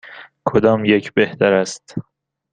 کدام 0.45 0.85
یک 0.85 1.13
بهتر 1.13 1.53
است؟ 1.53 1.95